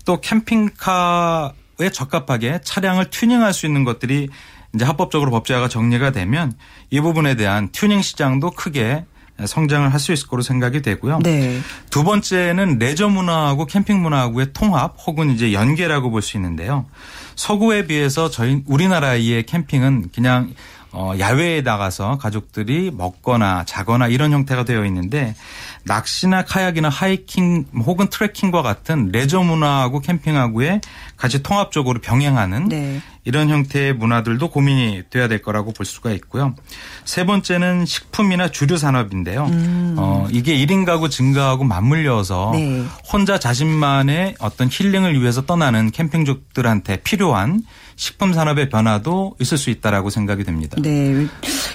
[0.04, 4.28] 또 캠핑카에 적합하게 차량을 튜닝할 수 있는 것들이
[4.74, 6.52] 이제 합법적으로 법제화가 정리가 되면
[6.90, 9.04] 이 부분에 대한 튜닝 시장도 크게
[9.44, 11.18] 성장을 할 수 있을 거로 생각이 되고요.
[11.22, 11.60] 네.
[11.90, 16.86] 두 번째는 레저 문화하고 캠핑 문화하고의 통합 혹은 이제 연계라고 볼 수 있는데요.
[17.34, 20.54] 서구에 비해서 저희 우리나라의 캠핑은 그냥
[20.92, 25.34] 어, 야외에 나가서 가족들이 먹거나 자거나 이런 형태가 되어 있는데
[25.82, 30.80] 낚시나 카약이나 하이킹 혹은 트레킹과 같은 레저 문화하고 캠핑하고의
[31.16, 33.00] 같이 통합적으로 병행하는 네.
[33.24, 36.54] 이런 형태의 문화들도 고민이 돼야 될 거라고 볼 수가 있고요.
[37.04, 39.46] 세 번째는 식품이나 주류 산업인데요.
[39.46, 39.96] 음.
[39.98, 42.84] 어, 이게 1인 가구 증가하고 맞물려서 네.
[43.10, 47.62] 혼자 자신만의 어떤 힐링을 위해서 떠나는 캠핑족들한테 필요한
[47.96, 50.76] 식품 산업의 변화도 있을 수 있다라고 생각이 됩니다.
[50.80, 51.26] 네.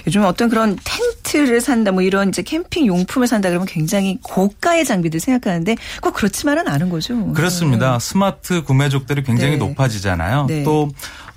[0.06, 5.18] 요즘 어떤 그런 텐트를 산다 뭐 이런 이제 캠핑 용품을 산다 그러면 굉장히 고가의 장비들
[5.20, 7.32] 생각하는데 꼭 그렇지만은 않은 거죠.
[7.32, 7.92] 그렇습니다.
[7.92, 7.98] 네.
[8.00, 9.56] 스마트 구매족들이 굉장히 네.
[9.58, 10.46] 높아지잖아요.
[10.46, 10.62] 네.
[10.62, 10.90] 또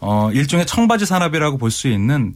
[0.04, 2.36] 어, 일종의 청바지 산업이라고 볼 수 있는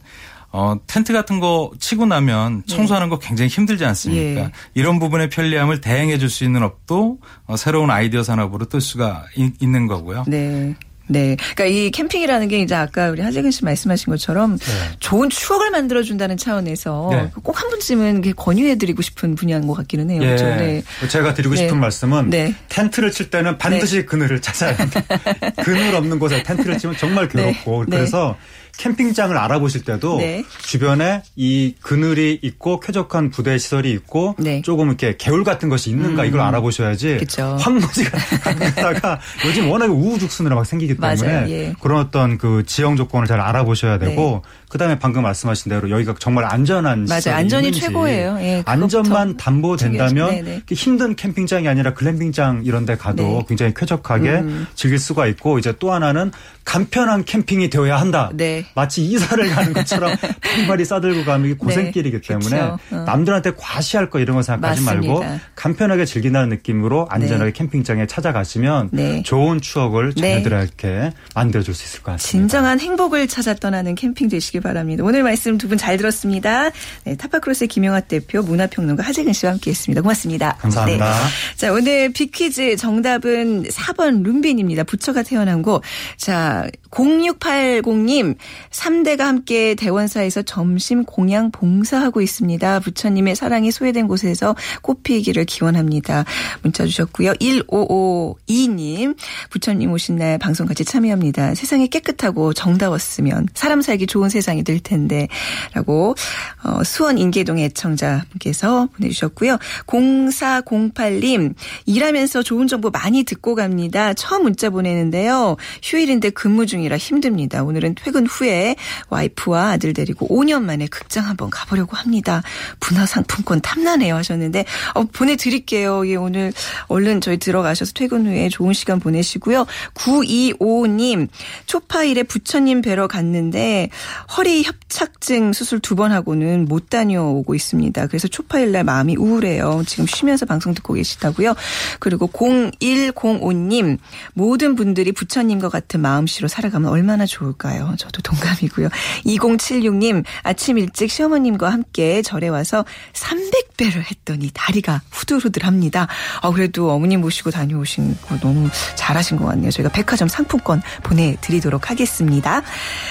[0.50, 2.74] 어, 텐트 같은 거 치고 나면 네.
[2.74, 4.40] 청소하는 거 굉장히 힘들지 않습니까?
[4.40, 4.52] 예.
[4.74, 9.52] 이런 부분의 편리함을 대행해 줄 수 있는 업도 어, 새로운 아이디어 산업으로 뜰 수가 있,
[9.68, 10.24] 는 거고요.
[10.26, 10.74] 네.
[11.08, 11.36] 네.
[11.54, 14.72] 그러니까 이 캠핑이라는 게 이제 아까 우리 하재근 씨 말씀하신 것처럼 네.
[15.00, 17.30] 좋은 추억을 만들어 준다는 차원에서 네.
[17.42, 20.22] 꼭한 번쯤은 권유해 드리고 싶은 분야인 것 같기는 해요.
[20.22, 20.26] 예.
[20.26, 20.44] 그렇죠?
[20.44, 20.82] 네.
[21.08, 21.62] 제가 드리고 네.
[21.62, 22.54] 싶은 말씀은 네.
[22.68, 24.04] 텐트를 칠 때는 반드시 네.
[24.04, 25.02] 그늘을 찾아야 합니다.
[25.64, 28.36] 그늘 없는 곳에 텐트를 치면 정말 괴롭고 그래서
[28.78, 30.44] 캠핑장을 알아보실 때도 네.
[30.62, 34.62] 주변에 이 그늘이 있고 쾌적한 부대 시설이 있고 네.
[34.62, 36.28] 조금 이렇게 개울 같은 것이 있는가 음.
[36.28, 37.56] 이걸 알아보셔야지 그쵸.
[37.60, 41.74] 황무지가 가다가 요즘 워낙에 우후죽순으로 막 생기 기 때문에 예.
[41.80, 44.50] 그런 어떤 그 지형 조건을 잘 알아보셔야 되고 네.
[44.68, 47.36] 그다음에 방금 말씀하신 대로 여기가 정말 안전한 맞아요.
[47.38, 47.86] 안전이 있는지.
[47.86, 48.38] 최고예요.
[48.40, 53.44] 예, 안전만 담보된다면 힘든 캠핑장이 아니라 글램핑장 이런 데 가도 네.
[53.48, 54.66] 굉장히 쾌적하게 음.
[54.74, 56.32] 즐길 수가 있고 이제 또 하나는
[56.68, 58.30] 간편한 캠핑이 되어야 한다.
[58.34, 58.66] 네.
[58.74, 62.28] 마치 이사를 가는 것처럼 팔발이 싸들고 가면 고생길이기 네.
[62.28, 62.78] 때문에 어.
[63.06, 65.14] 남들한테 과시할 거 이런 거 생각하지 맞습니다.
[65.24, 67.58] 말고 간편하게 즐긴다는 느낌으로 안전하게 네.
[67.58, 69.22] 캠핑장에 찾아가시면 네.
[69.22, 70.42] 좋은 추억을 네.
[70.42, 72.28] 자녀들에게 만들어줄 수 있을 것 같습니다.
[72.30, 75.04] 진정한 행복을 찾아 떠나는 캠핑 되시길 바랍니다.
[75.04, 76.68] 오늘 말씀 두 분 잘 들었습니다.
[77.04, 80.02] 네, 타파크로스의 김영학 대표 문화평론가 하재근 씨와 함께했습니다.
[80.02, 80.56] 고맙습니다.
[80.60, 81.14] 감사합니다.
[81.58, 84.84] 자 오늘 비퀴즈 정답은 4번 룸빈입니다.
[84.84, 85.82] 부처가 태어난 곳.
[86.16, 88.36] 자 0680님,
[88.70, 92.78] 3대가 함께 대원사에서 점심 공양 봉사하고 있습니다.
[92.78, 96.24] 부처님의 사랑이 소외된 곳에서 꽃피기를 기원합니다.
[96.62, 97.32] 문자 주셨고요.
[97.32, 99.16] 1552님,
[99.50, 101.56] 부처님 오신 날 방송 같이 참여합니다.
[101.56, 105.26] 세상이 깨끗하고 정다웠으면 사람 살기 좋은 세상이 될 텐데
[105.74, 106.14] 라고
[106.62, 109.58] 어, 수원 인계동 애청자분께서 보내주셨고요.
[109.86, 111.47] 0408님,
[111.86, 114.14] 일하면서 좋은 정보 많이 듣고 갑니다.
[114.14, 115.56] 처음 문자 보내는데요.
[115.82, 117.62] 휴일인데 그 근무 중이라 힘듭니다.
[117.62, 118.74] 오늘은 퇴근 후에
[119.10, 122.42] 와이프와 아들 데리고 5년 만에 극장 한번 가보려고 합니다.
[122.88, 126.08] 문화 상품권 탐나네요 하셨는데 어, 보내드릴게요.
[126.08, 126.54] 예, 오늘
[126.86, 129.66] 얼른 저희 들어가셔서 퇴근 후에 좋은 시간 보내시고요.
[129.92, 131.28] 9255님
[131.66, 133.90] 초파일에 부처님 뵈러 갔는데
[134.36, 138.06] 허리 협착증 수술 두 번 하고는 못 다녀오고 있습니다.
[138.06, 139.82] 그래서 초파일 날 마음이 우울해요.
[139.84, 141.54] 지금 쉬면서 방송 듣고 계시다고 요.
[142.00, 143.98] 그리고 0105님
[144.34, 147.94] 모든 분들이 부처님과 같은 마음씨 없이로 살아가면 얼마나 좋을까요?
[147.98, 148.88] 저도 동감이고요.
[149.26, 156.06] 2076님 아침 일찍 시어머님과 함께 절에 와서 300배를 했더니 다리가 후들후들합니다.
[156.42, 159.70] 아 그래도 어머님 모시고 다녀오신 거 너무 잘하신 것 같네요.
[159.70, 162.62] 저희가 백화점 상품권 보내드리도록 하겠습니다.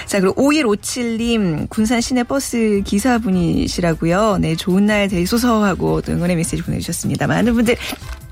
[0.05, 4.37] 자 그리고 5157님 군산 시내 버스 기사분이시라고요.
[4.39, 7.27] 네 좋은 날 되소서 하고 응원의 메시지 보내주셨습니다.
[7.27, 7.75] 많은 분들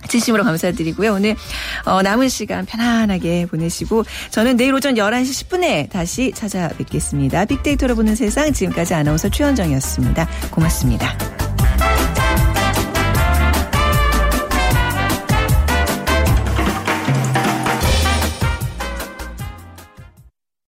[0.08, 1.14] 진심으로 감사드리고요.
[1.14, 1.36] 오늘
[1.86, 7.46] 어, 남은 시간 편안하게 보내시고 저는 내일 오전 11시 10분에 다시 찾아뵙겠습니다.
[7.46, 10.28] 빅데이터로 보는 세상 지금까지 아나운서 최현정이었습니다.
[10.52, 11.18] 고맙습니다.